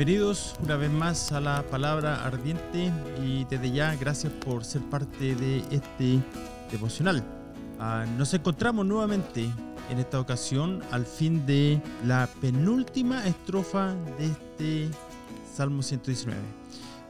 Bienvenidos 0.00 0.54
una 0.62 0.76
vez 0.76 0.90
más 0.90 1.30
a 1.30 1.42
la 1.42 1.62
palabra 1.64 2.24
ardiente 2.24 2.90
y 3.22 3.44
desde 3.44 3.70
ya 3.70 3.94
gracias 3.96 4.32
por 4.32 4.64
ser 4.64 4.80
parte 4.88 5.34
de 5.34 5.58
este 5.70 6.22
devocional. 6.72 7.22
Ah, 7.78 8.06
nos 8.16 8.32
encontramos 8.32 8.86
nuevamente 8.86 9.50
en 9.90 9.98
esta 9.98 10.18
ocasión 10.18 10.82
al 10.90 11.04
fin 11.04 11.44
de 11.44 11.82
la 12.06 12.30
penúltima 12.40 13.26
estrofa 13.26 13.94
de 14.18 14.28
este 14.28 14.90
Salmo 15.54 15.82
119. 15.82 16.38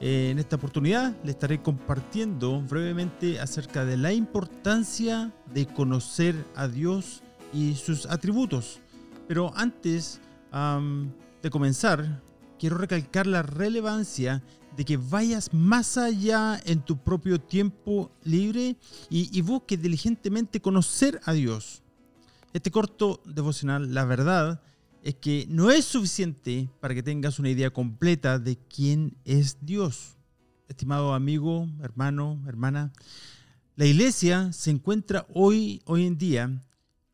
en 0.01 0.41
esta 0.41 0.57
oportunidad 0.57 1.15
le 1.23 1.31
estaré 1.31 1.63
compartiendo 1.63 2.61
brevemente 2.61 3.39
acerca 3.39 3.85
de 3.85 3.99
la 3.99 4.13
importancia 4.13 5.31
de 5.55 5.65
conocer 5.65 6.45
a 6.57 6.67
Dios 6.67 7.23
y 7.55 7.77
sus 7.77 8.07
atributos. 8.07 8.81
Pero 9.29 9.53
antes 9.55 10.21
de 11.41 11.51
comenzar, 11.51 12.21
quiero 12.61 12.77
recalcar 12.77 13.27
la 13.27 13.43
relevancia 13.43 14.43
de 14.77 14.85
que 14.85 14.99
vayas 14.99 15.53
más 15.55 15.97
allá 15.97 16.61
en 16.67 16.85
tu 16.85 16.99
propio 16.99 17.41
tiempo 17.41 18.13
libre 18.23 18.77
y, 19.09 19.41
busques 19.41 19.81
diligentemente 19.81 20.61
conocer 20.61 21.21
a 21.25 21.33
Dios. 21.33 21.83
Este 22.53 22.71
corto 22.71 23.23
devocional, 23.25 23.95
la 23.95 24.05
verdad, 24.05 24.63
es 25.03 25.15
que 25.15 25.47
no 25.49 25.71
es 25.71 25.87
suficiente 25.87 26.69
para 26.81 26.95
que 26.95 27.03
tengas 27.03 27.39
una 27.39 27.49
idea 27.49 27.71
completa 27.71 28.39
de 28.39 28.59
quién 28.59 29.17
es 29.25 29.57
Dios. 29.63 30.19
Estimado 30.69 31.15
amigo, 31.15 31.67
hermano, 31.83 32.45
hermana, 32.47 32.93
la 33.75 33.87
iglesia 33.87 34.53
se 34.53 34.71
encuentra 34.71 35.27
hoy, 35.33 35.81
hoy 35.87 36.05
en 36.05 36.19
día 36.19 36.63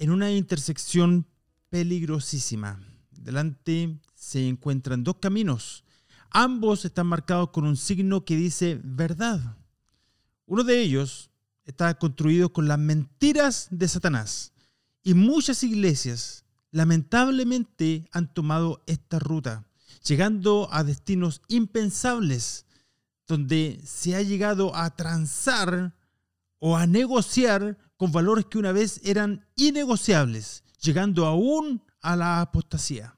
en 0.00 0.10
una 0.10 0.32
intersección 0.32 1.24
peligrosísima. 1.70 2.80
Delante 3.12 4.00
se 4.16 4.48
encuentran 4.48 5.04
dos 5.04 5.16
caminos. 5.20 5.84
Ambos 6.30 6.84
están 6.84 7.06
marcados 7.06 7.50
con 7.50 7.64
un 7.64 7.76
signo 7.76 8.24
que 8.24 8.34
dice 8.34 8.80
verdad. 8.82 9.56
Uno 10.46 10.64
de 10.64 10.80
ellos 10.80 11.30
está 11.64 11.94
construido 11.98 12.52
con 12.52 12.66
las 12.66 12.78
mentiras 12.78 13.68
de 13.70 13.86
Satanás. 13.86 14.52
Y 15.02 15.14
muchas 15.14 15.62
iglesias 15.62 16.44
lamentablemente 16.72 18.08
han 18.10 18.32
tomado 18.32 18.82
esta 18.86 19.18
ruta, 19.18 19.66
llegando 20.04 20.68
a 20.72 20.82
destinos 20.82 21.42
impensables, 21.48 22.66
donde 23.26 23.80
se 23.84 24.16
ha 24.16 24.22
llegado 24.22 24.74
a 24.74 24.90
transar 24.96 25.94
o 26.58 26.76
a 26.76 26.86
negociar 26.86 27.78
con 27.96 28.12
valores 28.12 28.46
que 28.46 28.58
una 28.58 28.72
vez 28.72 29.00
eran 29.04 29.46
innegociables, 29.56 30.64
llegando 30.80 31.26
aún 31.26 31.82
a 32.00 32.16
la 32.16 32.40
apostasía. 32.40 33.15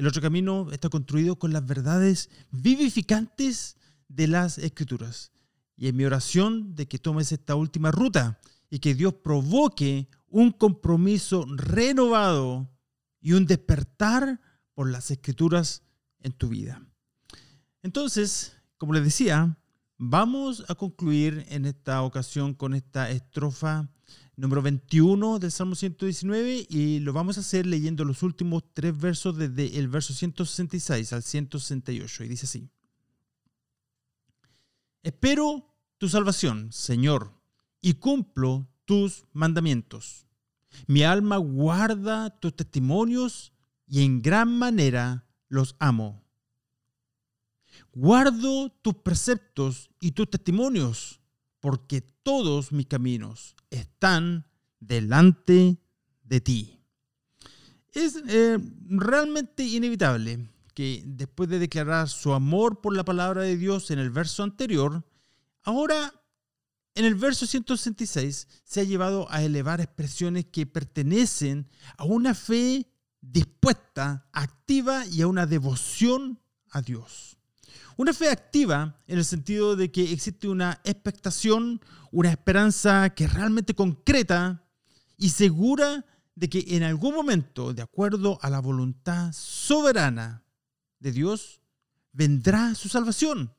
El 0.00 0.06
otro 0.06 0.22
camino 0.22 0.72
está 0.72 0.88
construido 0.88 1.38
con 1.38 1.52
las 1.52 1.66
verdades 1.66 2.30
vivificantes 2.50 3.76
de 4.08 4.28
las 4.28 4.56
escrituras. 4.56 5.30
Y 5.76 5.88
es 5.88 5.92
mi 5.92 6.06
oración 6.06 6.74
de 6.74 6.88
que 6.88 6.98
tomes 6.98 7.32
esta 7.32 7.54
última 7.54 7.90
ruta 7.90 8.40
y 8.70 8.78
que 8.78 8.94
Dios 8.94 9.12
provoque 9.12 10.08
un 10.26 10.52
compromiso 10.52 11.44
renovado 11.54 12.70
y 13.20 13.34
un 13.34 13.44
despertar 13.44 14.40
por 14.72 14.90
las 14.90 15.10
escrituras 15.10 15.82
en 16.20 16.32
tu 16.32 16.48
vida. 16.48 16.82
Entonces, 17.82 18.56
como 18.78 18.94
les 18.94 19.04
decía, 19.04 19.58
vamos 19.98 20.64
a 20.68 20.76
concluir 20.76 21.44
en 21.50 21.66
esta 21.66 22.00
ocasión 22.00 22.54
con 22.54 22.72
esta 22.72 23.10
estrofa 23.10 23.90
número 24.40 24.62
21 24.62 25.38
del 25.38 25.52
Salmo 25.52 25.74
119 25.74 26.66
y 26.68 27.00
lo 27.00 27.12
vamos 27.12 27.36
a 27.36 27.40
hacer 27.40 27.66
leyendo 27.66 28.04
los 28.04 28.22
últimos 28.22 28.64
tres 28.72 28.98
versos 28.98 29.36
desde 29.36 29.78
el 29.78 29.88
verso 29.88 30.14
166 30.14 31.12
al 31.12 31.22
168 31.22 32.24
y 32.24 32.28
dice 32.28 32.46
así. 32.46 32.70
Espero 35.02 35.74
tu 35.98 36.08
salvación, 36.08 36.72
Señor, 36.72 37.32
y 37.82 37.94
cumplo 37.94 38.66
tus 38.86 39.26
mandamientos. 39.32 40.26
Mi 40.86 41.02
alma 41.02 41.36
guarda 41.36 42.30
tus 42.30 42.56
testimonios 42.56 43.52
y 43.86 44.04
en 44.04 44.22
gran 44.22 44.58
manera 44.58 45.26
los 45.48 45.76
amo. 45.78 46.24
Guardo 47.92 48.70
tus 48.82 48.94
preceptos 48.94 49.90
y 50.00 50.12
tus 50.12 50.30
testimonios 50.30 51.19
porque 51.60 52.00
todos 52.00 52.72
mis 52.72 52.86
caminos 52.86 53.54
están 53.70 54.46
delante 54.80 55.78
de 56.24 56.40
ti. 56.40 56.80
Es 57.92 58.22
eh, 58.28 58.58
realmente 58.88 59.64
inevitable 59.64 60.48
que 60.74 61.02
después 61.04 61.48
de 61.48 61.58
declarar 61.58 62.08
su 62.08 62.32
amor 62.32 62.80
por 62.80 62.94
la 62.96 63.04
palabra 63.04 63.42
de 63.42 63.56
Dios 63.56 63.90
en 63.90 63.98
el 63.98 64.10
verso 64.10 64.42
anterior, 64.42 65.04
ahora 65.62 66.14
en 66.94 67.04
el 67.04 67.14
verso 67.14 67.46
166 67.46 68.48
se 68.64 68.80
ha 68.80 68.84
llevado 68.84 69.30
a 69.30 69.42
elevar 69.42 69.80
expresiones 69.80 70.46
que 70.46 70.66
pertenecen 70.66 71.68
a 71.96 72.04
una 72.04 72.34
fe 72.34 72.86
dispuesta, 73.20 74.28
activa 74.32 75.06
y 75.06 75.22
a 75.22 75.26
una 75.26 75.46
devoción 75.46 76.40
a 76.70 76.82
Dios. 76.82 77.39
Una 77.96 78.12
fe 78.12 78.30
activa 78.30 79.00
en 79.06 79.18
el 79.18 79.24
sentido 79.24 79.76
de 79.76 79.90
que 79.90 80.12
existe 80.12 80.48
una 80.48 80.80
expectación, 80.84 81.80
una 82.10 82.30
esperanza 82.30 83.10
que 83.10 83.24
es 83.24 83.34
realmente 83.34 83.74
concreta 83.74 84.64
y 85.16 85.30
segura 85.30 86.04
de 86.34 86.48
que 86.48 86.64
en 86.68 86.82
algún 86.82 87.14
momento, 87.14 87.74
de 87.74 87.82
acuerdo 87.82 88.38
a 88.42 88.50
la 88.50 88.60
voluntad 88.60 89.32
soberana 89.32 90.42
de 90.98 91.12
Dios, 91.12 91.60
vendrá 92.12 92.74
su 92.74 92.88
salvación. 92.88 93.52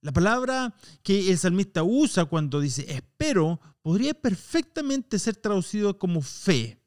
La 0.00 0.12
palabra 0.12 0.74
que 1.02 1.30
el 1.30 1.38
salmista 1.38 1.84
usa 1.84 2.24
cuando 2.24 2.60
dice 2.60 2.84
espero 2.88 3.60
podría 3.82 4.14
perfectamente 4.14 5.18
ser 5.18 5.36
traducido 5.36 5.98
como 5.98 6.22
fe 6.22 6.81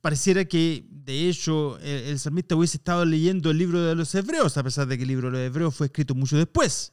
pareciera 0.00 0.44
que, 0.44 0.86
de 0.90 1.28
hecho, 1.28 1.78
el, 1.80 2.18
salmista 2.18 2.56
hubiese 2.56 2.78
estado 2.78 3.04
leyendo 3.04 3.50
el 3.50 3.58
libro 3.58 3.82
de 3.82 3.94
los 3.94 4.14
hebreos, 4.14 4.56
a 4.56 4.62
pesar 4.62 4.86
de 4.86 4.96
que 4.96 5.02
el 5.02 5.08
libro 5.08 5.30
de 5.30 5.32
los 5.32 5.46
hebreos 5.46 5.74
fue 5.74 5.86
escrito 5.86 6.14
mucho 6.14 6.36
después. 6.36 6.92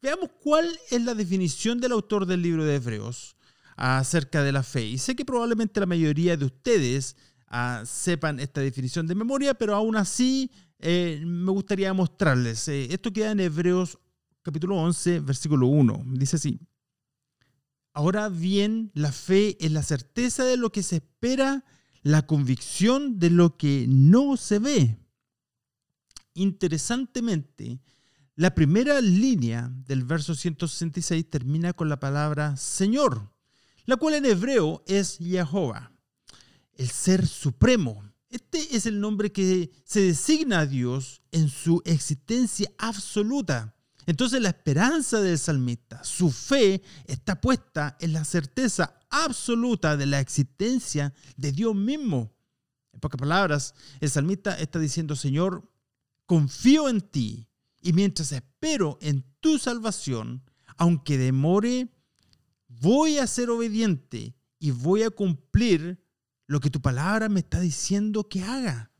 Veamos 0.00 0.30
cuál 0.42 0.70
es 0.90 1.02
la 1.02 1.14
definición 1.14 1.80
del 1.80 1.92
autor 1.92 2.26
del 2.26 2.42
libro 2.42 2.64
de 2.64 2.76
hebreos 2.76 3.36
acerca 3.76 4.42
de 4.42 4.52
la 4.52 4.62
fe. 4.62 4.84
Y 4.84 4.98
sé 4.98 5.14
que 5.14 5.24
probablemente 5.24 5.80
la 5.80 5.86
mayoría 5.86 6.36
de 6.36 6.44
ustedes 6.44 7.16
ah, 7.48 7.82
sepan 7.84 8.40
esta 8.40 8.60
definición 8.60 9.06
de 9.06 9.14
memoria, 9.14 9.54
pero 9.54 9.74
aún 9.74 9.96
así 9.96 10.50
eh, 10.78 11.22
me 11.26 11.50
gustaría 11.52 11.92
mostrarles. 11.92 12.68
Eh, 12.68 12.88
esto 12.90 13.12
queda 13.12 13.32
en 13.32 13.40
Hebreos 13.40 13.98
capítulo 14.42 14.76
11, 14.76 15.20
versículo 15.20 15.66
1. 15.66 16.04
Dice 16.12 16.36
así. 16.36 16.60
Ahora 17.92 18.28
bien, 18.28 18.90
la 18.94 19.10
fe 19.10 19.56
es 19.58 19.72
la 19.72 19.82
certeza 19.82 20.44
de 20.44 20.56
lo 20.56 20.70
que 20.70 20.82
se 20.82 20.96
espera 20.96 21.64
la 22.06 22.24
convicción 22.24 23.18
de 23.18 23.30
lo 23.30 23.56
que 23.56 23.86
no 23.88 24.36
se 24.36 24.60
ve. 24.60 24.96
Interesantemente, 26.34 27.80
la 28.36 28.54
primera 28.54 29.00
línea 29.00 29.72
del 29.88 30.04
verso 30.04 30.36
166 30.36 31.28
termina 31.28 31.72
con 31.72 31.88
la 31.88 31.98
palabra 31.98 32.56
Señor, 32.56 33.32
la 33.86 33.96
cual 33.96 34.14
en 34.14 34.26
hebreo 34.26 34.84
es 34.86 35.18
Jehová, 35.18 35.90
el 36.74 36.90
ser 36.90 37.26
supremo. 37.26 38.04
Este 38.28 38.76
es 38.76 38.86
el 38.86 39.00
nombre 39.00 39.32
que 39.32 39.72
se 39.82 40.02
designa 40.02 40.60
a 40.60 40.66
Dios 40.66 41.22
en 41.32 41.48
su 41.48 41.82
existencia 41.84 42.70
absoluta. 42.78 43.74
Entonces 44.06 44.40
la 44.40 44.50
esperanza 44.50 45.20
del 45.20 45.38
salmista, 45.38 46.02
su 46.04 46.30
fe 46.30 46.82
está 47.06 47.40
puesta 47.40 47.96
en 48.00 48.12
la 48.12 48.24
certeza 48.24 48.98
absoluta 49.10 49.96
de 49.96 50.06
la 50.06 50.20
existencia 50.20 51.12
de 51.36 51.52
Dios 51.52 51.74
mismo. 51.74 52.32
En 52.92 53.00
pocas 53.00 53.18
palabras, 53.18 53.74
el 54.00 54.08
salmista 54.08 54.58
está 54.58 54.78
diciendo, 54.78 55.16
Señor, 55.16 55.68
confío 56.24 56.88
en 56.88 57.00
ti 57.00 57.48
y 57.82 57.92
mientras 57.92 58.30
espero 58.32 58.96
en 59.00 59.24
tu 59.40 59.58
salvación, 59.58 60.44
aunque 60.76 61.18
demore, 61.18 61.88
voy 62.68 63.18
a 63.18 63.26
ser 63.26 63.50
obediente 63.50 64.36
y 64.58 64.70
voy 64.70 65.02
a 65.02 65.10
cumplir 65.10 66.00
lo 66.46 66.60
que 66.60 66.70
tu 66.70 66.80
palabra 66.80 67.28
me 67.28 67.40
está 67.40 67.60
diciendo 67.60 68.28
que 68.28 68.42
haga. 68.42 68.92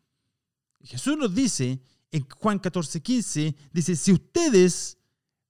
Jesús 0.82 1.16
nos 1.16 1.34
dice 1.34 1.80
en 2.10 2.26
Juan 2.28 2.58
14, 2.58 3.02
15, 3.02 3.56
dice, 3.72 3.96
si 3.96 4.12
ustedes 4.12 4.98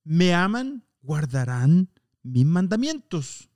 me 0.05 0.35
aman, 0.35 0.85
guardarán 1.03 1.91
mis 2.23 2.45
mandamientos. 2.45 3.49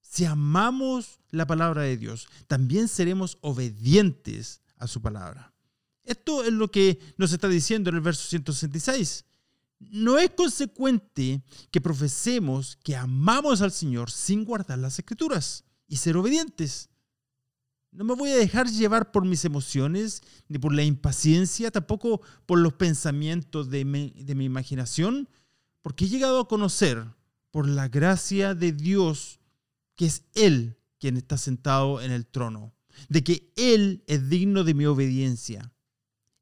Si 0.00 0.24
amamos 0.24 1.20
la 1.30 1.46
palabra 1.46 1.82
de 1.82 1.96
Dios, 1.96 2.28
también 2.46 2.88
seremos 2.88 3.38
obedientes 3.40 4.60
a 4.76 4.86
su 4.86 5.00
palabra. 5.02 5.52
Esto 6.04 6.44
es 6.44 6.52
lo 6.52 6.70
que 6.70 6.98
nos 7.16 7.32
está 7.32 7.48
diciendo 7.48 7.90
en 7.90 7.96
el 7.96 8.02
verso 8.02 8.28
166. 8.28 9.24
No 9.80 10.18
es 10.18 10.30
consecuente 10.30 11.42
que 11.70 11.80
profesemos 11.80 12.78
que 12.82 12.96
amamos 12.96 13.62
al 13.62 13.72
Señor 13.72 14.10
sin 14.10 14.44
guardar 14.44 14.78
las 14.78 14.98
escrituras 14.98 15.64
y 15.88 15.96
ser 15.96 16.16
obedientes. 16.16 16.90
No 17.94 18.02
me 18.04 18.14
voy 18.14 18.30
a 18.30 18.36
dejar 18.36 18.68
llevar 18.68 19.12
por 19.12 19.24
mis 19.24 19.44
emociones, 19.44 20.22
ni 20.48 20.58
por 20.58 20.74
la 20.74 20.82
impaciencia, 20.82 21.70
tampoco 21.70 22.20
por 22.44 22.58
los 22.58 22.72
pensamientos 22.72 23.70
de 23.70 23.84
mi, 23.84 24.10
de 24.10 24.34
mi 24.34 24.44
imaginación, 24.44 25.28
porque 25.80 26.06
he 26.06 26.08
llegado 26.08 26.40
a 26.40 26.48
conocer 26.48 27.06
por 27.52 27.68
la 27.68 27.86
gracia 27.86 28.56
de 28.56 28.72
Dios 28.72 29.38
que 29.94 30.06
es 30.06 30.24
Él 30.34 30.76
quien 30.98 31.16
está 31.16 31.38
sentado 31.38 32.00
en 32.00 32.10
el 32.10 32.26
trono, 32.26 32.74
de 33.08 33.22
que 33.22 33.52
Él 33.54 34.02
es 34.08 34.28
digno 34.28 34.64
de 34.64 34.74
mi 34.74 34.86
obediencia. 34.86 35.72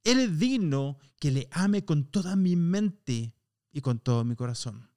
Él 0.05 0.21
es 0.21 0.39
digno 0.39 0.99
que 1.21 1.31
le 1.31 1.49
ame 1.51 1.85
con 1.85 2.05
toda 2.05 2.35
mi 2.35 2.57
mente 2.57 3.35
y 3.73 3.83
con 3.83 3.99
todo 3.99 4.25
mi 4.25 4.37
corazón. 4.37 4.89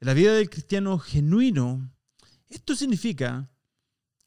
En 0.00 0.06
la 0.06 0.14
vida 0.14 0.34
del 0.34 0.50
cristiano 0.50 0.98
genuino, 1.00 1.90
esto 2.48 2.76
significa 2.76 3.50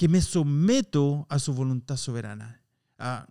que 0.02 0.08
me 0.08 0.20
someto 0.20 1.28
a 1.30 1.38
su 1.38 1.54
voluntad 1.54 1.96
soberana. 1.96 2.60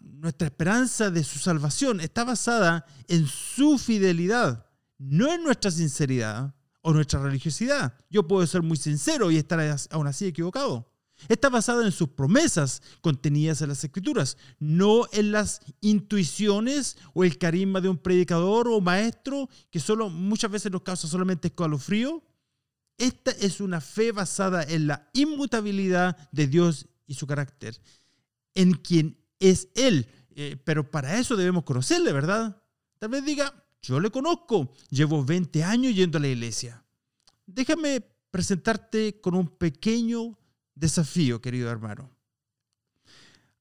nuestra 0.00 0.46
esperanza 0.46 1.10
de 1.10 1.24
su 1.24 1.40
salvación 1.40 2.00
está 2.00 2.22
basada 2.22 2.86
en 3.08 3.26
su 3.26 3.76
fidelidad, 3.76 4.66
no 4.96 5.32
en 5.32 5.42
nuestra 5.42 5.72
sinceridad 5.72 6.54
o 6.82 6.92
nuestra 6.92 7.20
religiosidad. 7.20 7.94
Yo 8.08 8.28
puedo 8.28 8.46
ser 8.46 8.62
muy 8.62 8.76
sincero 8.76 9.32
y 9.32 9.36
estar 9.36 9.58
aún 9.90 10.06
así 10.06 10.26
equivocado. 10.26 10.88
Está 11.28 11.48
basada 11.48 11.84
en 11.84 11.90
sus 11.90 12.10
promesas 12.10 12.82
contenidas 13.00 13.62
en 13.62 13.70
las 13.70 13.82
escrituras, 13.82 14.36
no 14.60 15.08
en 15.10 15.32
las 15.32 15.62
intuiciones 15.80 16.98
o 17.14 17.24
el 17.24 17.36
carisma 17.36 17.80
de 17.80 17.88
un 17.88 17.98
predicador 17.98 18.68
o 18.68 18.80
maestro 18.80 19.48
que 19.72 19.80
solo 19.80 20.08
muchas 20.08 20.52
veces 20.52 20.70
nos 20.70 20.82
causa 20.82 21.08
solamente 21.08 21.48
escalofrío. 21.48 22.22
Esta 23.00 23.30
es 23.30 23.62
una 23.62 23.80
fe 23.80 24.12
basada 24.12 24.62
en 24.62 24.86
la 24.86 25.08
inmutabilidad 25.14 26.28
de 26.32 26.46
Dios 26.46 26.86
y 27.06 27.14
su 27.14 27.26
carácter, 27.26 27.80
en 28.54 28.74
quien 28.74 29.18
es 29.38 29.68
Él. 29.74 30.06
Eh, 30.36 30.60
pero 30.62 30.90
para 30.90 31.18
eso 31.18 31.34
debemos 31.34 31.64
conocerle, 31.64 32.12
¿verdad? 32.12 32.62
Tal 32.98 33.08
vez 33.08 33.24
diga, 33.24 33.54
yo 33.80 34.00
le 34.00 34.10
conozco, 34.10 34.74
llevo 34.90 35.24
20 35.24 35.64
años 35.64 35.94
yendo 35.94 36.18
a 36.18 36.20
la 36.20 36.28
iglesia. 36.28 36.84
Déjame 37.46 38.02
presentarte 38.30 39.18
con 39.22 39.34
un 39.34 39.48
pequeño 39.48 40.38
desafío, 40.74 41.40
querido 41.40 41.70
hermano. 41.70 42.10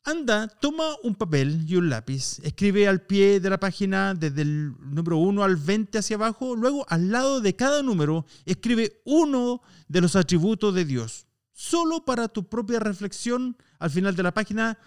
Anda, 0.10 0.48
toma 0.48 0.96
un 1.04 1.14
papel 1.14 1.66
y 1.68 1.76
un 1.76 1.88
lápiz, 1.88 2.40
escribe 2.40 2.88
al 2.88 3.04
pie 3.04 3.40
de 3.40 3.48
la 3.48 3.60
página 3.60 4.16
desde 4.16 4.42
el 4.42 4.74
número 4.80 5.18
1 5.18 5.44
al 5.44 5.56
20 5.56 6.00
hacia 6.00 6.16
abajo, 6.16 6.56
luego 6.56 6.84
al 6.90 7.12
lado 7.12 7.42
de 7.42 7.56
cada 7.56 7.84
número 7.84 8.26
escribe 8.44 9.04
uno 9.06 9.62
de 9.88 10.02
los 10.02 10.16
atributos 10.16 10.74
de 10.74 10.86
Dios. 10.86 11.28
Solo 11.52 12.06
para 12.06 12.28
tu 12.28 12.50
propia 12.50 12.80
reflexión, 12.80 13.56
al 13.78 13.92
final 13.92 14.16
de 14.16 14.24
la 14.24 14.34
página, 14.34 14.80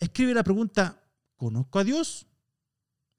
escribe 0.00 0.34
la 0.34 0.42
pregunta, 0.42 1.00
¿conozco 1.36 1.78
a 1.78 1.84
Dios? 1.84 2.26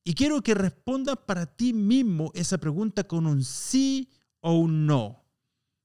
Y 0.03 0.15
quiero 0.15 0.41
que 0.41 0.53
respondas 0.53 1.15
para 1.25 1.45
ti 1.45 1.71
mismo 1.71 2.31
esa 2.33 2.57
pregunta 2.57 3.05
con 3.05 3.25
un 3.25 3.41
sí 3.41 4.09
o 4.41 4.53
un 4.53 4.85
no. 4.85 5.23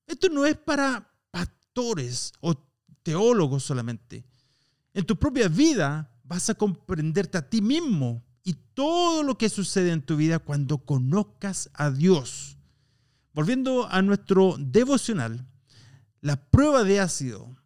Esto 0.08 0.28
no 0.28 0.44
es 0.44 0.56
para 0.56 1.08
pastores 1.31 2.32
o 2.40 2.56
teólogos 3.05 3.62
solamente. 3.62 4.25
En 4.94 5.04
tu 5.04 5.16
propia 5.16 5.48
vida 5.48 6.10
vas 6.24 6.50
a 6.50 6.54
comprenderte 6.54 7.38
a 7.38 7.48
ti 7.48 7.62
mismo 7.62 8.24
y 8.44 8.54
todo 8.74 9.22
lo 9.22 9.38
que 9.38 9.48
sucede 9.48 9.92
en 9.92 10.02
tu 10.02 10.16
vida 10.16 10.38
cuando 10.38 10.78
conozcas 10.78 11.70
a 11.74 11.90
Dios. 11.90 12.58
Volviendo 13.32 13.86
a 13.86 14.02
nuestro 14.02 14.56
devocional, 14.58 15.46
la 16.20 16.36
prueba 16.50 16.84
de 16.84 17.00
ácido 17.00 17.56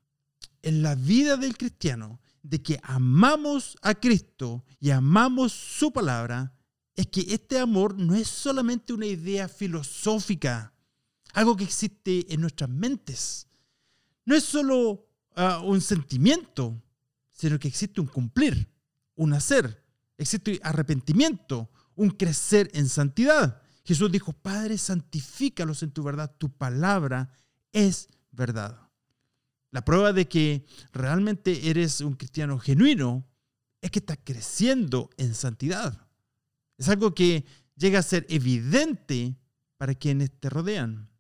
en 0.62 0.82
la 0.82 0.94
vida 0.94 1.36
del 1.36 1.56
cristiano 1.56 2.20
de 2.42 2.62
que 2.62 2.80
amamos 2.82 3.76
a 3.82 3.94
Cristo 3.94 4.64
y 4.80 4.90
amamos 4.90 5.52
su 5.52 5.92
palabra 5.92 6.54
es 6.94 7.08
que 7.08 7.20
este 7.28 7.58
amor 7.58 7.98
no 7.98 8.14
es 8.14 8.28
solamente 8.28 8.92
una 8.92 9.06
idea 9.06 9.48
filosófica, 9.48 10.72
algo 11.32 11.56
que 11.56 11.64
existe 11.64 12.32
en 12.32 12.40
nuestras 12.40 12.70
mentes. 12.70 13.48
No 14.24 14.34
es 14.34 14.44
solo 14.44 15.06
ah, 15.34 15.60
un 15.62 15.80
sentimiento, 15.80 16.82
sino 17.36 17.58
que 17.58 17.68
existe 17.68 18.00
un 18.00 18.06
cumplir, 18.06 18.68
un 19.14 19.34
hacer, 19.34 19.84
existe 20.16 20.58
arrepentimiento, 20.62 21.70
un 21.94 22.10
crecer 22.10 22.70
en 22.74 22.88
santidad. 22.88 23.62
Jesús 23.84 24.10
dijo, 24.10 24.32
Padre, 24.32 24.78
santifícalos 24.78 25.82
en 25.82 25.92
tu 25.92 26.02
verdad, 26.02 26.34
tu 26.38 26.50
palabra 26.50 27.30
es 27.72 28.08
verdad. 28.32 28.80
La 29.70 29.84
prueba 29.84 30.12
de 30.14 30.26
que 30.26 30.66
realmente 30.92 31.68
eres 31.68 32.00
un 32.00 32.14
cristiano 32.14 32.58
genuino 32.58 33.28
es 33.82 33.90
que 33.90 33.98
estás 33.98 34.18
creciendo 34.24 35.10
en 35.18 35.34
santidad. 35.34 36.08
Es 36.78 36.88
algo 36.88 37.14
que 37.14 37.44
llega 37.76 37.98
a 37.98 38.02
ser 38.02 38.26
evidente 38.30 39.36
para 39.76 39.94
quienes 39.94 40.30
te 40.40 40.48
rodean. 40.48 41.10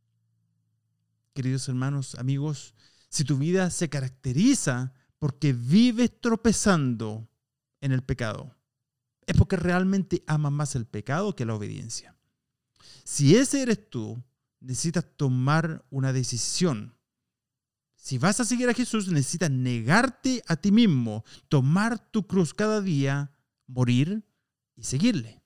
Queridos 1.34 1.68
hermanos, 1.68 2.14
amigos, 2.14 2.74
si 3.10 3.24
tu 3.24 3.36
vida 3.36 3.68
se 3.68 3.90
caracteriza 3.90 4.94
porque 5.18 5.52
vives 5.52 6.20
tropezando 6.20 7.28
en 7.80 7.92
el 7.92 8.02
pecado, 8.02 8.54
es 9.26 9.36
porque 9.36 9.56
realmente 9.56 10.22
amas 10.26 10.52
más 10.52 10.76
el 10.76 10.86
pecado 10.86 11.34
que 11.34 11.46
la 11.46 11.54
obediencia. 11.54 12.14
Si 13.04 13.36
ese 13.36 13.62
eres 13.62 13.88
tú, 13.90 14.22
necesitas 14.60 15.04
tomar 15.16 15.84
una 15.90 16.12
decisión 16.12 16.96
si 18.06 18.18
vas 18.18 18.38
a 18.38 18.44
seguir 18.44 18.68
a 18.68 18.72
Jesús, 18.72 19.08
necesitas 19.08 19.50
negarte 19.50 20.40
a 20.46 20.54
ti 20.54 20.70
mismo, 20.70 21.24
tomar 21.48 21.98
tu 21.98 22.24
cruz 22.24 22.54
cada 22.54 22.80
día, 22.80 23.32
morir 23.66 24.22
y 24.76 24.84
seguirle. 24.84 25.42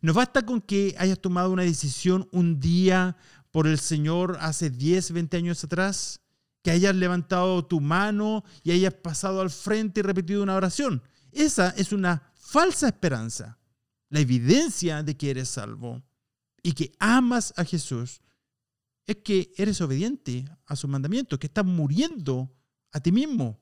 No 0.00 0.12
basta 0.12 0.44
con 0.44 0.60
que 0.60 0.96
hayas 0.98 1.20
tomado 1.20 1.52
una 1.52 1.62
decisión 1.62 2.28
un 2.32 2.58
día 2.58 3.16
por 3.52 3.68
el 3.68 3.78
Señor 3.78 4.38
hace 4.40 4.70
10, 4.70 5.12
20 5.12 5.36
años 5.36 5.62
atrás, 5.62 6.20
que 6.68 6.72
hayas 6.72 6.96
levantado 6.96 7.64
tu 7.64 7.80
mano 7.80 8.44
y 8.62 8.72
hayas 8.72 8.92
pasado 8.92 9.40
al 9.40 9.48
frente 9.48 10.00
y 10.00 10.02
repetido 10.02 10.42
una 10.42 10.54
oración. 10.54 11.02
Esa 11.32 11.70
es 11.70 11.94
una 11.94 12.30
falsa 12.34 12.88
esperanza. 12.88 13.58
La 14.10 14.20
evidencia 14.20 15.02
de 15.02 15.16
que 15.16 15.30
eres 15.30 15.48
salvo 15.48 16.02
y 16.62 16.72
que 16.72 16.92
amas 16.98 17.54
a 17.56 17.64
Jesús 17.64 18.20
es 19.06 19.16
que 19.24 19.50
eres 19.56 19.80
obediente 19.80 20.44
a 20.66 20.76
su 20.76 20.88
mandamiento, 20.88 21.38
que 21.38 21.46
estás 21.46 21.64
muriendo 21.64 22.54
a 22.92 23.00
ti 23.00 23.12
mismo. 23.12 23.58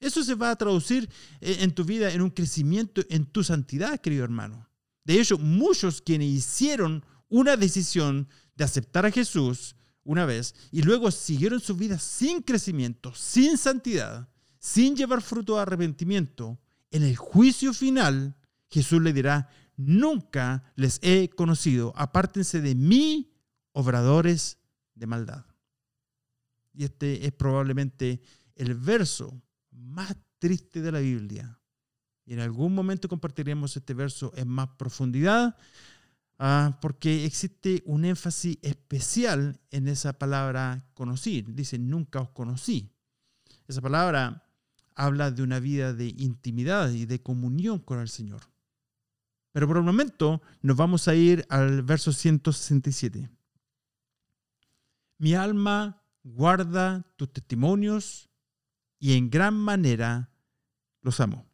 Eso 0.00 0.24
se 0.24 0.34
va 0.34 0.50
a 0.50 0.56
traducir 0.56 1.08
eh, 1.40 1.58
en 1.60 1.72
tu 1.72 1.84
vida 1.84 2.12
en 2.12 2.20
un 2.20 2.30
crecimiento 2.30 3.00
en 3.10 3.26
tu 3.26 3.44
santidad, 3.44 4.00
querido 4.00 4.24
hermano. 4.24 4.68
De 5.04 5.20
hecho, 5.20 5.38
muchos 5.38 6.02
quienes 6.02 6.30
hicieron 6.30 7.04
una 7.28 7.56
decisión 7.56 8.28
de 8.56 8.64
aceptar 8.64 9.06
a 9.06 9.12
Jesús 9.12 9.76
una 10.08 10.24
vez 10.24 10.54
y 10.72 10.80
luego 10.80 11.10
siguieron 11.10 11.60
su 11.60 11.76
vida 11.76 11.98
sin 11.98 12.40
crecimiento, 12.40 13.14
sin 13.14 13.58
santidad, 13.58 14.26
sin 14.58 14.96
llevar 14.96 15.20
fruto 15.20 15.56
de 15.56 15.60
arrepentimiento, 15.60 16.58
en 16.90 17.02
el 17.02 17.14
juicio 17.14 17.74
final 17.74 18.34
Jesús 18.70 19.02
le 19.02 19.12
dirá, 19.12 19.50
nunca 19.76 20.64
les 20.76 20.98
he 21.02 21.28
conocido, 21.28 21.92
apártense 21.94 22.62
de 22.62 22.74
mí, 22.74 23.34
obradores 23.72 24.56
de 24.94 25.06
maldad. 25.06 25.44
Y 26.72 26.84
este 26.84 27.26
es 27.26 27.32
probablemente 27.32 28.22
el 28.54 28.74
verso 28.76 29.42
más 29.70 30.16
triste 30.38 30.80
de 30.80 30.90
la 30.90 31.00
Biblia. 31.00 31.60
Y 32.24 32.32
en 32.32 32.40
algún 32.40 32.74
momento 32.74 33.10
compartiremos 33.10 33.76
este 33.76 33.92
verso 33.92 34.32
en 34.36 34.48
más 34.48 34.68
profundidad, 34.78 35.54
ah, 36.38 36.78
porque 36.80 37.24
existe 37.24 37.82
un 37.84 38.04
énfasis 38.04 38.58
especial 38.62 39.60
en 39.70 39.88
esa 39.88 40.18
palabra 40.18 40.86
conocer. 40.94 41.44
Dice, 41.54 41.78
nunca 41.78 42.20
os 42.20 42.30
conocí. 42.30 42.90
Esa 43.66 43.80
palabra 43.80 44.44
habla 44.94 45.30
de 45.30 45.42
una 45.42 45.60
vida 45.60 45.92
de 45.92 46.08
intimidad 46.16 46.90
y 46.90 47.06
de 47.06 47.22
comunión 47.22 47.78
con 47.78 48.00
el 48.00 48.08
Señor. 48.08 48.42
Pero 49.52 49.66
por 49.66 49.76
el 49.78 49.82
momento 49.82 50.42
nos 50.62 50.76
vamos 50.76 51.08
a 51.08 51.14
ir 51.14 51.46
al 51.48 51.82
verso 51.82 52.12
167. 52.12 53.30
Mi 55.18 55.34
alma 55.34 56.02
guarda 56.22 57.04
tus 57.16 57.32
testimonios 57.32 58.28
y 58.98 59.16
en 59.16 59.30
gran 59.30 59.54
manera 59.54 60.30
los 61.02 61.20
amo. 61.20 61.47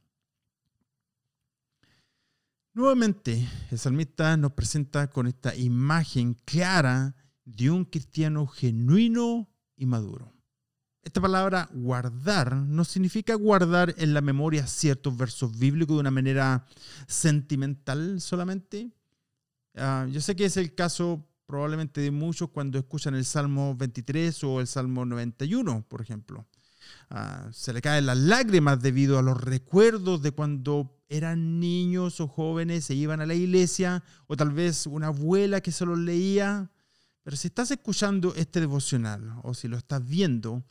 Nuevamente, 2.75 3.49
el 3.71 3.79
salmista 3.79 4.37
nos 4.37 4.51
presenta 4.51 5.09
con 5.09 5.29
esta 5.29 5.55
imagen 5.55 6.35
clara 6.45 7.15
de 7.45 7.71
un 7.71 7.85
cristiano 7.85 8.49
genuino 8.49 9.49
y 9.77 9.87
maduro. 9.87 10.33
Esta 11.05 11.21
palabra 11.21 11.71
guardar 11.73 12.57
no 12.57 12.85
significa 12.85 13.37
guardar 13.37 13.95
en 13.97 14.13
la 14.13 14.23
memoria 14.23 14.67
ciertos 14.67 15.17
versos 15.17 15.57
bíblicos 15.57 15.95
de 15.95 16.01
una 16.01 16.11
manera 16.11 16.67
sentimental 17.07 18.21
solamente. 18.21 18.91
Ah, 19.77 20.09
yo 20.11 20.21
sé 20.21 20.35
que 20.35 20.47
es 20.47 20.57
el 20.57 20.75
caso 20.75 21.25
probablemente 21.47 22.01
de 22.01 22.11
muchos 22.11 22.51
cuando 22.51 22.77
escuchan 22.77 23.15
el 23.15 23.25
Salmo 23.25 23.77
23 23.77 24.43
o 24.43 24.61
el 24.61 24.67
Salmo 24.67 25.07
91, 25.07 25.87
por 25.89 26.01
ejemplo. 26.01 26.45
Ah, 27.09 27.49
se 27.53 27.73
le 27.73 27.81
caen 27.81 28.07
las 28.07 28.19
lágrimas 28.19 28.81
debido 28.83 29.17
a 29.17 29.23
los 29.23 29.41
recuerdos 29.41 30.23
de 30.23 30.33
cuando 30.33 30.94
eran 31.09 31.61
niños 31.61 32.21
o 32.21 32.29
jóvenes, 32.29 32.87
se 32.87 32.95
iban 32.95 33.21
a 33.21 33.27
la 33.27 33.35
iglesia, 33.35 34.03
o 34.27 34.37
tal 34.37 34.51
vez 34.51 34.87
una 34.87 35.09
abuela 35.09 35.61
que 35.61 35.73
se 35.73 35.87
los 35.87 35.99
leía. 35.99 36.71
Pero 37.23 37.37
si 37.37 37.49
estás 37.49 37.71
escuchando 37.71 38.35
este 38.35 38.61
devocional 38.61 39.39
o 39.43 39.55
si 39.55 39.69
lo 39.69 39.77
estás 39.77 40.07
viendo, 40.07 40.65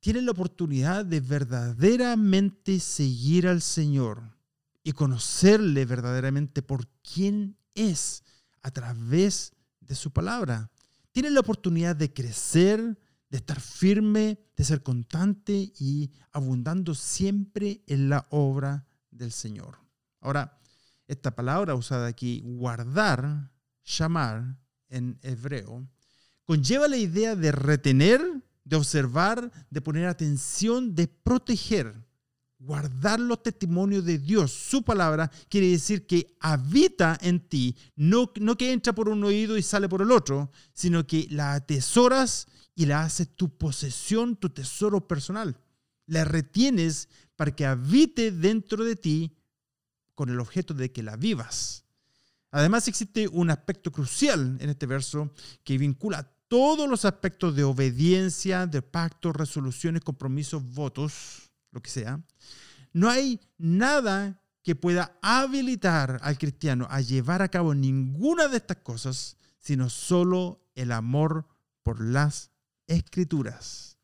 tienes 0.00 0.22
la 0.24 0.32
oportunidad 0.32 1.04
de 1.04 1.20
verdaderamente 1.20 2.80
seguir 2.80 3.48
al 3.48 3.62
Señor 3.62 4.36
y 4.82 4.92
conocerle 4.92 5.84
verdaderamente 5.84 6.62
por 6.62 6.88
quién 7.02 7.56
es 7.74 8.22
a 8.62 8.70
través 8.70 9.52
de 9.80 9.94
su 9.94 10.10
palabra. 10.10 10.70
Tienes 11.12 11.32
la 11.32 11.40
oportunidad 11.40 11.96
de 11.96 12.12
crecer, 12.12 12.98
de 13.30 13.36
estar 13.36 13.60
firme, 13.60 14.38
de 14.56 14.64
ser 14.64 14.82
constante 14.82 15.72
y 15.78 16.10
abundando 16.32 16.94
siempre 16.94 17.82
en 17.86 18.08
la 18.08 18.26
obra 18.30 18.87
del 19.18 19.32
Señor. 19.32 19.78
Ahora, 20.20 20.58
esta 21.06 21.34
palabra 21.34 21.74
usada 21.74 22.06
aquí, 22.06 22.40
guardar, 22.44 23.50
llamar 23.84 24.56
en 24.88 25.18
hebreo, 25.22 25.86
conlleva 26.44 26.88
la 26.88 26.96
idea 26.96 27.36
de 27.36 27.52
retener, 27.52 28.22
de 28.64 28.76
observar, 28.76 29.50
de 29.70 29.80
poner 29.80 30.06
atención, 30.06 30.94
de 30.94 31.08
proteger. 31.08 31.94
Guardar 32.60 33.20
los 33.20 33.42
testimonios 33.42 34.04
de 34.04 34.18
Dios, 34.18 34.50
su 34.50 34.82
palabra, 34.82 35.30
quiere 35.48 35.68
decir 35.68 36.06
que 36.06 36.36
habita 36.40 37.16
en 37.20 37.38
ti, 37.48 37.76
no, 37.94 38.32
no 38.40 38.56
que 38.56 38.72
entra 38.72 38.92
por 38.92 39.08
un 39.08 39.22
oído 39.22 39.56
y 39.56 39.62
sale 39.62 39.88
por 39.88 40.02
el 40.02 40.10
otro, 40.10 40.50
sino 40.74 41.06
que 41.06 41.28
la 41.30 41.54
atesoras 41.54 42.48
y 42.74 42.86
la 42.86 43.02
haces 43.02 43.28
tu 43.36 43.56
posesión, 43.56 44.34
tu 44.36 44.50
tesoro 44.50 45.06
personal. 45.06 45.56
La 46.08 46.24
retienes 46.24 47.08
para 47.36 47.54
que 47.54 47.64
habite 47.64 48.32
dentro 48.32 48.84
de 48.84 48.96
ti 48.96 49.36
con 50.16 50.28
el 50.28 50.40
objeto 50.40 50.74
de 50.74 50.90
que 50.90 51.04
la 51.04 51.14
vivas. 51.14 51.84
Además 52.50 52.88
existe 52.88 53.28
un 53.28 53.50
aspecto 53.50 53.92
crucial 53.92 54.56
en 54.60 54.70
este 54.70 54.86
verso 54.86 55.32
que 55.62 55.78
vincula 55.78 56.34
todos 56.48 56.88
los 56.88 57.04
aspectos 57.04 57.54
de 57.54 57.62
obediencia, 57.62 58.66
de 58.66 58.82
pactos, 58.82 59.36
resoluciones, 59.36 60.02
compromisos, 60.02 60.64
votos, 60.64 61.50
lo 61.70 61.80
que 61.80 61.90
sea. 61.90 62.20
No 62.92 63.10
hay 63.10 63.38
nada 63.58 64.42
que 64.62 64.74
pueda 64.74 65.18
habilitar 65.22 66.18
al 66.22 66.38
cristiano 66.38 66.86
a 66.90 67.00
llevar 67.00 67.42
a 67.42 67.48
cabo 67.48 67.74
ninguna 67.74 68.48
de 68.48 68.56
estas 68.56 68.78
cosas, 68.78 69.36
sino 69.58 69.90
solo 69.90 70.66
el 70.74 70.90
amor 70.92 71.46
por 71.82 72.02
las 72.02 72.50
escrituras. 72.86 73.97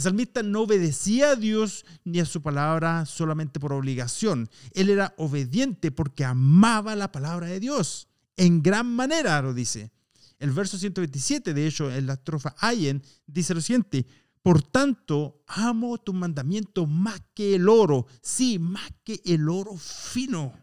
El 0.00 0.04
salmista 0.04 0.42
no 0.42 0.62
obedecía 0.62 1.32
a 1.32 1.36
Dios 1.36 1.84
ni 2.04 2.20
a 2.20 2.24
su 2.24 2.40
palabra 2.40 3.04
solamente 3.04 3.60
por 3.60 3.74
obligación. 3.74 4.48
Él 4.72 4.88
era 4.88 5.12
obediente 5.18 5.92
porque 5.92 6.24
amaba 6.24 6.96
la 6.96 7.12
palabra 7.12 7.48
de 7.48 7.60
Dios. 7.60 8.08
En 8.38 8.62
gran 8.62 8.86
manera, 8.96 9.42
lo 9.42 9.52
dice. 9.52 9.92
El 10.38 10.52
verso 10.52 10.78
127, 10.78 11.52
de 11.52 11.66
hecho, 11.66 11.92
en 11.92 12.06
la 12.06 12.14
estrofa 12.14 12.56
Ayen, 12.60 13.02
dice 13.26 13.52
lo 13.52 13.60
siguiente. 13.60 14.06
Por 14.40 14.62
tanto, 14.62 15.44
amo 15.46 15.98
tu 15.98 16.14
mandamiento 16.14 16.86
más 16.86 17.20
que 17.34 17.56
el 17.56 17.68
oro. 17.68 18.06
Sí, 18.22 18.58
más 18.58 18.90
que 19.04 19.20
el 19.26 19.50
oro 19.50 19.76
fino. 19.76 20.54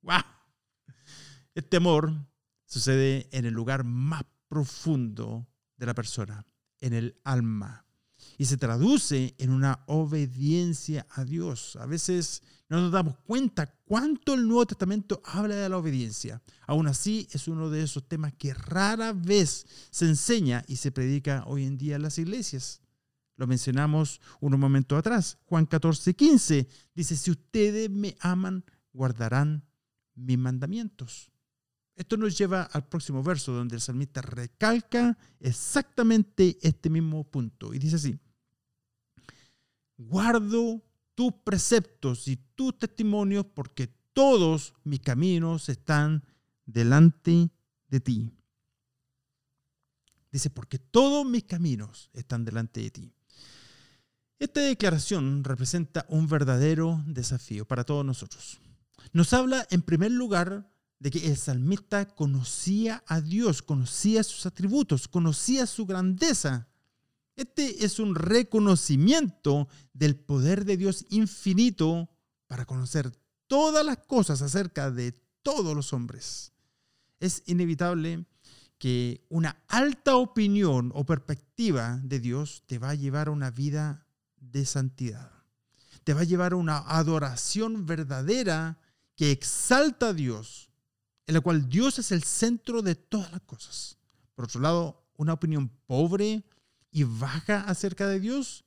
¡Wow! 0.00 0.22
Este 1.54 1.76
amor 1.76 2.26
sucede 2.64 3.28
en 3.32 3.44
el 3.44 3.52
lugar 3.52 3.84
más 3.84 4.22
profundo 4.48 5.46
de 5.76 5.84
la 5.84 5.92
persona 5.92 6.46
en 6.80 6.94
el 6.94 7.20
alma 7.24 7.84
y 8.36 8.44
se 8.44 8.56
traduce 8.56 9.34
en 9.38 9.50
una 9.50 9.84
obediencia 9.86 11.06
a 11.10 11.24
Dios. 11.24 11.76
A 11.76 11.86
veces 11.86 12.42
no 12.68 12.80
nos 12.80 12.92
damos 12.92 13.16
cuenta 13.18 13.66
cuánto 13.84 14.34
el 14.34 14.46
Nuevo 14.46 14.66
Testamento 14.66 15.22
habla 15.24 15.54
de 15.54 15.68
la 15.68 15.78
obediencia. 15.78 16.42
Aún 16.66 16.86
así, 16.86 17.26
es 17.32 17.48
uno 17.48 17.70
de 17.70 17.82
esos 17.82 18.06
temas 18.06 18.34
que 18.34 18.52
rara 18.52 19.12
vez 19.12 19.66
se 19.90 20.04
enseña 20.06 20.64
y 20.68 20.76
se 20.76 20.92
predica 20.92 21.44
hoy 21.46 21.64
en 21.64 21.78
día 21.78 21.96
en 21.96 22.02
las 22.02 22.18
iglesias. 22.18 22.82
Lo 23.36 23.46
mencionamos 23.46 24.20
un 24.40 24.58
momento 24.58 24.96
atrás. 24.96 25.38
Juan 25.46 25.64
14, 25.64 26.14
15 26.14 26.68
dice, 26.94 27.16
si 27.16 27.30
ustedes 27.30 27.88
me 27.88 28.16
aman, 28.20 28.64
guardarán 28.92 29.64
mis 30.14 30.36
mandamientos. 30.36 31.30
Esto 31.98 32.16
nos 32.16 32.38
lleva 32.38 32.62
al 32.62 32.86
próximo 32.86 33.24
verso, 33.24 33.52
donde 33.52 33.74
el 33.74 33.80
salmista 33.82 34.22
recalca 34.22 35.18
exactamente 35.40 36.56
este 36.62 36.88
mismo 36.88 37.24
punto. 37.24 37.74
Y 37.74 37.80
dice 37.80 37.96
así, 37.96 38.16
guardo 39.96 40.80
tus 41.16 41.32
preceptos 41.42 42.28
y 42.28 42.36
tus 42.54 42.78
testimonios 42.78 43.46
porque 43.52 43.88
todos 44.12 44.74
mis 44.84 45.00
caminos 45.00 45.68
están 45.68 46.24
delante 46.66 47.50
de 47.88 47.98
ti. 48.00 48.30
Dice, 50.30 50.50
porque 50.50 50.78
todos 50.78 51.26
mis 51.26 51.42
caminos 51.42 52.10
están 52.12 52.44
delante 52.44 52.80
de 52.80 52.90
ti. 52.92 53.12
Esta 54.38 54.60
declaración 54.60 55.42
representa 55.42 56.06
un 56.08 56.28
verdadero 56.28 57.02
desafío 57.06 57.66
para 57.66 57.82
todos 57.82 58.04
nosotros. 58.04 58.60
Nos 59.12 59.32
habla 59.32 59.66
en 59.70 59.82
primer 59.82 60.12
lugar 60.12 60.70
de 60.98 61.10
que 61.10 61.26
el 61.26 61.36
salmista 61.36 62.06
conocía 62.06 63.04
a 63.06 63.20
Dios, 63.20 63.62
conocía 63.62 64.22
sus 64.24 64.46
atributos, 64.46 65.06
conocía 65.06 65.66
su 65.66 65.86
grandeza. 65.86 66.68
Este 67.36 67.84
es 67.84 68.00
un 68.00 68.14
reconocimiento 68.14 69.68
del 69.92 70.16
poder 70.16 70.64
de 70.64 70.76
Dios 70.76 71.06
infinito 71.10 72.10
para 72.48 72.66
conocer 72.66 73.12
todas 73.46 73.84
las 73.86 73.98
cosas 73.98 74.42
acerca 74.42 74.90
de 74.90 75.12
todos 75.42 75.74
los 75.74 75.92
hombres. 75.92 76.52
Es 77.20 77.42
inevitable 77.46 78.26
que 78.78 79.24
una 79.28 79.62
alta 79.68 80.16
opinión 80.16 80.92
o 80.94 81.04
perspectiva 81.04 82.00
de 82.02 82.20
Dios 82.20 82.64
te 82.66 82.78
va 82.78 82.90
a 82.90 82.94
llevar 82.94 83.28
a 83.28 83.32
una 83.32 83.50
vida 83.50 84.06
de 84.36 84.64
santidad. 84.66 85.30
Te 86.04 86.14
va 86.14 86.22
a 86.22 86.24
llevar 86.24 86.52
a 86.52 86.56
una 86.56 86.78
adoración 86.78 87.86
verdadera 87.86 88.78
que 89.14 89.30
exalta 89.30 90.08
a 90.08 90.12
Dios 90.12 90.67
en 91.28 91.34
la 91.34 91.42
cual 91.42 91.68
Dios 91.68 91.98
es 91.98 92.10
el 92.10 92.24
centro 92.24 92.80
de 92.80 92.94
todas 92.94 93.30
las 93.30 93.42
cosas. 93.42 93.98
Por 94.34 94.46
otro 94.46 94.62
lado, 94.62 95.04
una 95.18 95.34
opinión 95.34 95.68
pobre 95.86 96.42
y 96.90 97.04
baja 97.04 97.64
acerca 97.64 98.06
de 98.06 98.18
Dios 98.18 98.64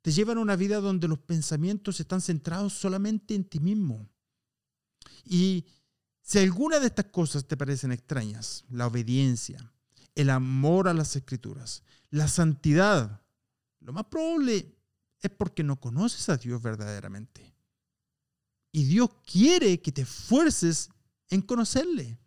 te 0.00 0.10
llevan 0.10 0.38
a 0.38 0.40
una 0.40 0.56
vida 0.56 0.80
donde 0.80 1.08
los 1.08 1.18
pensamientos 1.18 2.00
están 2.00 2.22
centrados 2.22 2.72
solamente 2.72 3.34
en 3.34 3.44
ti 3.44 3.60
mismo. 3.60 4.08
Y 5.26 5.66
si 6.22 6.38
alguna 6.38 6.80
de 6.80 6.86
estas 6.86 7.04
cosas 7.06 7.46
te 7.46 7.58
parecen 7.58 7.92
extrañas, 7.92 8.64
la 8.70 8.86
obediencia, 8.86 9.70
el 10.14 10.30
amor 10.30 10.88
a 10.88 10.94
las 10.94 11.14
escrituras, 11.16 11.82
la 12.08 12.28
santidad, 12.28 13.20
lo 13.80 13.92
más 13.92 14.06
probable 14.06 14.74
es 15.20 15.30
porque 15.30 15.62
no 15.62 15.78
conoces 15.78 16.30
a 16.30 16.38
Dios 16.38 16.62
verdaderamente. 16.62 17.54
Y 18.72 18.84
Dios 18.84 19.10
quiere 19.30 19.82
que 19.82 19.92
te 19.92 20.02
esfuerces 20.02 20.88
en 21.30 21.42
conocerle. 21.42 22.18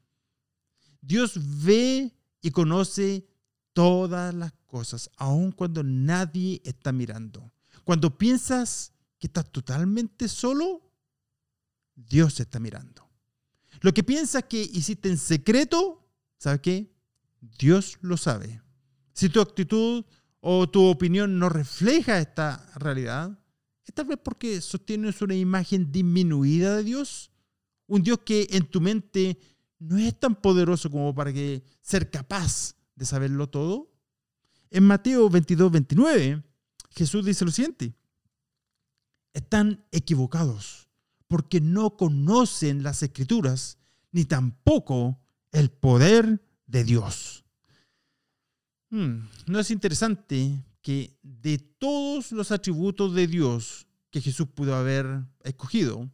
Dios 1.01 1.39
ve 1.63 2.13
y 2.41 2.51
conoce 2.51 3.27
todas 3.73 4.33
las 4.33 4.53
cosas, 4.65 5.09
aun 5.17 5.51
cuando 5.51 5.83
nadie 5.83 6.61
está 6.63 6.91
mirando. 6.91 7.51
Cuando 7.83 8.17
piensas 8.17 8.93
que 9.19 9.27
estás 9.27 9.51
totalmente 9.51 10.27
solo, 10.27 10.89
Dios 11.95 12.39
está 12.39 12.59
mirando. 12.59 13.09
Lo 13.81 13.93
que 13.93 14.03
piensas 14.03 14.43
que 14.45 14.61
hiciste 14.61 15.09
en 15.09 15.17
secreto, 15.17 16.07
¿sabes 16.37 16.61
qué? 16.61 16.95
Dios 17.59 17.97
lo 18.01 18.15
sabe. 18.15 18.61
Si 19.13 19.29
tu 19.29 19.41
actitud 19.41 20.05
o 20.39 20.69
tu 20.69 20.85
opinión 20.85 21.37
no 21.37 21.49
refleja 21.49 22.19
esta 22.19 22.71
realidad, 22.75 23.37
es 23.85 23.93
tal 23.93 24.05
vez 24.05 24.19
porque 24.23 24.61
sostienes 24.61 25.21
una 25.21 25.35
imagen 25.35 25.91
disminuida 25.91 26.77
de 26.77 26.83
Dios 26.83 27.32
un 27.87 28.03
Dios 28.03 28.19
que 28.25 28.47
en 28.51 28.65
tu 28.67 28.81
mente 28.81 29.39
no 29.79 29.97
es 29.97 30.17
tan 30.19 30.35
poderoso 30.35 30.89
como 30.89 31.13
para 31.13 31.33
que 31.33 31.63
ser 31.81 32.09
capaz 32.09 32.75
de 32.95 33.05
saberlo 33.05 33.49
todo. 33.49 33.91
En 34.69 34.85
Mateo 34.85 35.29
22, 35.29 35.71
29, 35.71 36.43
Jesús 36.91 37.25
dice 37.25 37.45
lo 37.45 37.51
siguiente. 37.51 37.93
Están 39.33 39.83
equivocados 39.91 40.87
porque 41.27 41.59
no 41.61 41.97
conocen 41.97 42.83
las 42.83 43.01
escrituras 43.03 43.77
ni 44.11 44.25
tampoco 44.25 45.19
el 45.51 45.71
poder 45.71 46.41
de 46.67 46.83
Dios. 46.83 47.43
Hmm, 48.89 49.27
¿No 49.47 49.59
es 49.59 49.71
interesante 49.71 50.63
que 50.81 51.17
de 51.23 51.57
todos 51.57 52.31
los 52.31 52.51
atributos 52.51 53.15
de 53.15 53.25
Dios 53.25 53.87
que 54.11 54.21
Jesús 54.21 54.47
pudo 54.53 54.75
haber 54.75 55.23
escogido, 55.43 56.11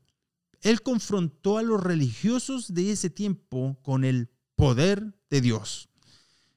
él 0.62 0.82
confrontó 0.82 1.58
a 1.58 1.64
los 1.64 1.82
religiosos 1.82 2.74
de 2.74 2.92
ese 2.92 3.10
tiempo 3.10 3.78
con 3.82 4.04
el 4.04 4.30
poder 4.56 5.14
de 5.30 5.42
Dios. 5.42 5.90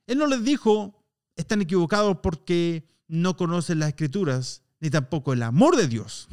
Él 0.06 0.18
no 0.18 0.26
les 0.26 0.42
dijo, 0.44 1.04
están 1.37 1.62
equivocados 1.62 2.18
porque 2.23 2.88
no 3.09 3.37
conocen 3.37 3.78
las 3.78 3.90
escrituras, 3.90 4.62
ni 4.80 4.90
tampoco 4.90 5.32
el 5.32 5.42
amor 5.42 5.76
de 5.76 5.88
Dios, 5.88 6.28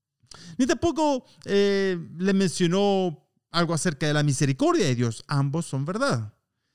ni 0.58 0.66
tampoco 0.66 1.24
eh, 1.44 1.98
le 2.18 2.32
mencionó 2.32 3.28
algo 3.50 3.74
acerca 3.74 4.06
de 4.06 4.14
la 4.14 4.22
misericordia 4.22 4.86
de 4.86 4.94
Dios. 4.94 5.24
Ambos 5.26 5.66
son 5.66 5.84
verdad 5.84 6.32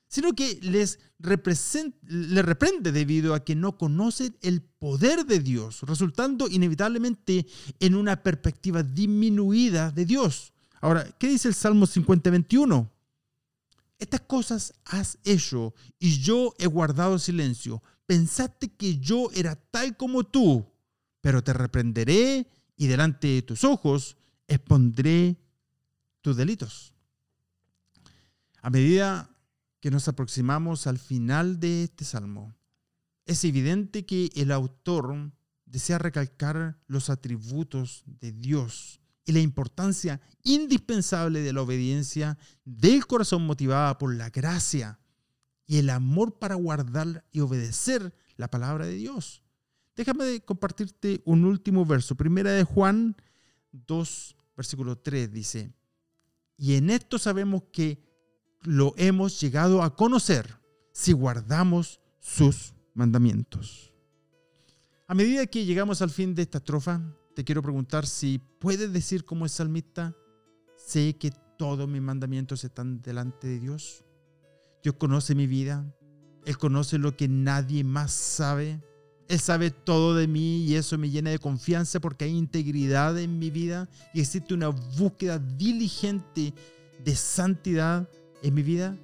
sino 0.08 0.34
que 0.34 0.60
les, 0.62 1.00
les 1.20 2.46
reprende 2.46 2.92
debido 2.92 3.34
a 3.34 3.44
que 3.44 3.56
no 3.56 3.78
conocen 3.78 4.38
el 4.42 4.62
poder 4.62 5.26
de 5.26 5.40
Dios, 5.40 5.82
resultando 5.82 6.48
inevitablemente 6.48 7.46
en 7.80 7.96
una 7.96 8.24
perspectiva 8.24 8.84
disminuida 8.84 9.92
de 9.92 10.06
Dios. 10.06 10.54
Ahora, 10.82 11.06
¿qué 11.20 11.28
dice 11.28 11.50
el 11.50 11.54
Salmo 11.54 11.86
50, 11.86 12.30
21? 12.30 12.92
Estas 14.00 14.22
cosas 14.22 14.74
has 14.86 15.18
hecho 15.24 15.74
y 16.00 16.20
yo 16.20 16.54
he 16.60 16.68
guardado 16.68 17.18
silencio. 17.20 17.82
Pensaste 18.06 18.70
que 18.70 19.00
yo 19.00 19.30
era 19.34 19.56
tal 19.56 19.98
como 19.98 20.24
tú, 20.24 20.66
pero 21.20 21.44
te 21.44 21.52
reprenderé 21.52 22.48
y 22.78 22.88
delante 22.88 23.28
de 23.28 23.42
tus 23.42 23.64
ojos 23.64 24.16
expondré 24.48 25.36
tus 26.22 26.38
delitos. 26.38 26.94
A 28.62 28.70
medida 28.70 29.30
que 29.88 29.92
nos 29.92 30.10
aproximamos 30.10 30.86
al 30.86 30.98
final 30.98 31.62
de 31.62 31.84
este 31.84 32.04
salmo, 32.04 32.54
es 33.26 33.46
evidente 33.46 34.06
que 34.06 34.30
el 34.36 34.52
autor 34.52 35.32
desea 35.66 35.98
recalcar 35.98 36.78
los 36.88 37.10
atributos 37.10 38.04
de 38.06 38.34
Dios 38.34 39.00
y 39.24 39.32
la 39.32 39.40
importancia 39.40 40.20
indispensable 40.44 41.40
de 41.40 41.54
la 41.54 41.62
obediencia 41.62 42.38
del 42.66 43.08
corazón 43.08 43.48
motivada 43.48 43.98
por 43.98 44.14
la 44.14 44.30
gracia 44.30 45.00
y 45.66 45.78
el 45.78 45.90
amor 45.90 46.38
para 46.38 46.56
guardar 46.56 47.24
y 47.32 47.40
obedecer 47.40 48.14
la 48.36 48.52
palabra 48.52 48.88
de 48.88 48.96
Dios. 48.96 49.42
Déjame 49.96 50.42
compartirte 50.42 51.22
un 51.24 51.46
último 51.46 51.86
verso. 51.86 52.14
Primera 52.16 52.52
de 52.52 52.66
Juan 52.66 53.16
2, 53.72 54.36
versículo 54.58 54.98
3 54.98 55.32
dice, 55.32 55.72
y 56.58 56.76
en 56.76 56.90
esto 56.90 57.18
sabemos 57.18 57.64
que 57.72 58.06
lo 58.64 58.94
hemos 58.98 59.40
llegado 59.40 59.84
a 59.84 59.96
conocer 59.96 60.60
si 60.92 61.14
guardamos 61.14 62.00
sus 62.20 62.74
mandamientos. 62.94 63.94
A 65.08 65.14
medida 65.14 65.46
que 65.46 65.66
llegamos 65.66 66.02
al 66.02 66.10
fin 66.10 66.36
de 66.36 66.42
esta 66.42 66.58
estrofa, 66.58 67.02
te 67.36 67.44
quiero 67.44 67.62
preguntar 67.62 68.06
si 68.06 68.40
puedes 68.60 68.92
decir 68.92 69.24
como 69.24 69.46
es 69.46 69.54
salmista, 69.54 70.16
sé 70.76 71.16
que 71.18 71.32
todos 71.58 71.88
mis 71.88 72.02
mandamientos 72.02 72.64
están 72.64 73.02
delante 73.02 73.48
de 73.48 73.60
Dios. 73.60 74.04
Dios 74.84 74.96
conoce 74.96 75.36
mi 75.36 75.48
vida, 75.48 75.86
Él 76.46 76.58
conoce 76.58 76.98
lo 76.98 77.16
que 77.16 77.28
nadie 77.28 77.84
más 77.84 78.12
sabe. 78.12 78.82
Él 79.28 79.40
sabe 79.40 79.72
todo 79.72 80.16
de 80.16 80.28
mí 80.28 80.64
y 80.64 80.76
eso 80.76 80.98
me 80.98 81.10
llena 81.10 81.30
de 81.30 81.40
confianza 81.40 82.00
porque 82.00 82.26
hay 82.26 82.32
integridad 82.32 83.20
en 83.20 83.38
mi 83.38 83.50
vida 83.50 83.90
y 84.14 84.22
existe 84.22 84.54
una 84.54 84.70
búsqueda 84.70 85.38
diligente 85.38 86.54
de 87.04 87.16
santidad 87.16 88.10
en 88.44 88.54
mi 88.54 88.62
vida, 88.62 88.98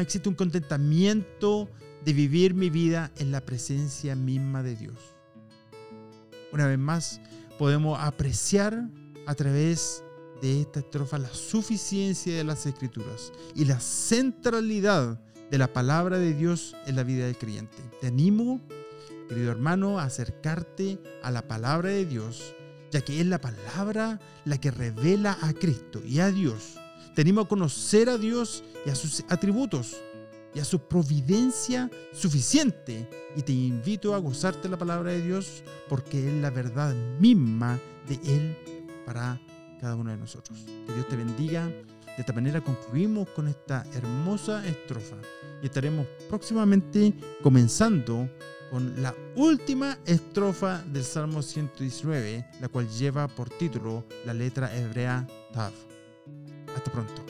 existe 0.00 0.28
un 0.28 0.34
contentamiento 0.34 1.68
de 2.04 2.12
vivir 2.12 2.54
mi 2.54 2.70
vida 2.70 3.10
en 3.16 3.32
la 3.32 3.40
presencia 3.40 4.14
misma 4.14 4.62
de 4.62 4.76
Dios. 4.76 4.98
Una 6.52 6.66
vez 6.66 6.78
más, 6.78 7.20
podemos 7.58 7.98
apreciar 8.00 8.88
a 9.26 9.34
través 9.34 10.02
de 10.40 10.60
esta 10.60 10.80
estrofa 10.80 11.18
la 11.18 11.28
suficiencia 11.28 12.36
de 12.36 12.44
las 12.44 12.66
escrituras 12.66 13.32
y 13.54 13.64
la 13.64 13.80
centralidad 13.80 15.20
de 15.50 15.58
la 15.58 15.72
palabra 15.72 16.18
de 16.18 16.34
Dios 16.34 16.76
en 16.86 16.96
la 16.96 17.02
vida 17.02 17.26
del 17.26 17.38
creyente. 17.38 17.76
Te 18.00 18.08
animo, 18.08 18.60
querido 19.28 19.50
hermano, 19.50 19.98
a 19.98 20.04
acercarte 20.04 20.98
a 21.22 21.30
la 21.30 21.46
palabra 21.46 21.90
de 21.90 22.04
Dios, 22.04 22.54
ya 22.90 23.00
que 23.00 23.20
es 23.20 23.26
la 23.26 23.40
palabra 23.40 24.20
la 24.44 24.58
que 24.58 24.70
revela 24.70 25.38
a 25.40 25.52
Cristo 25.52 26.02
y 26.04 26.20
a 26.20 26.30
Dios 26.30 26.78
tenemos 27.16 27.46
a 27.46 27.48
conocer 27.48 28.10
a 28.10 28.18
Dios 28.18 28.62
y 28.84 28.90
a 28.90 28.94
sus 28.94 29.24
atributos 29.30 29.96
y 30.54 30.60
a 30.60 30.64
su 30.66 30.78
providencia 30.78 31.90
suficiente. 32.12 33.08
Y 33.34 33.42
te 33.42 33.52
invito 33.52 34.14
a 34.14 34.18
gozarte 34.18 34.68
la 34.68 34.76
palabra 34.76 35.12
de 35.12 35.22
Dios 35.22 35.64
porque 35.88 36.28
es 36.28 36.34
la 36.34 36.50
verdad 36.50 36.94
misma 37.18 37.80
de 38.06 38.20
Él 38.36 38.56
para 39.06 39.40
cada 39.80 39.96
uno 39.96 40.10
de 40.10 40.18
nosotros. 40.18 40.58
Que 40.86 40.92
Dios 40.92 41.08
te 41.08 41.16
bendiga. 41.16 41.66
De 41.66 42.20
esta 42.20 42.34
manera 42.34 42.60
concluimos 42.60 43.28
con 43.30 43.48
esta 43.48 43.84
hermosa 43.94 44.66
estrofa 44.66 45.16
y 45.62 45.66
estaremos 45.66 46.06
próximamente 46.28 47.14
comenzando 47.42 48.28
con 48.70 49.00
la 49.00 49.14
última 49.36 49.98
estrofa 50.04 50.82
del 50.92 51.04
Salmo 51.04 51.40
119, 51.40 52.46
la 52.60 52.68
cual 52.68 52.88
lleva 52.90 53.26
por 53.26 53.48
título 53.48 54.04
la 54.26 54.34
letra 54.34 54.74
hebrea 54.76 55.26
Tav. 55.54 55.72
Hasta 56.76 56.90
pronto. 56.90 57.25